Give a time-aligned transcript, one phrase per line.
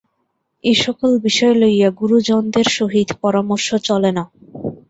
[0.63, 4.23] এ-সকল বিষয় লইয়া গুরুজনদের সহিত পরামর্শ চলে না।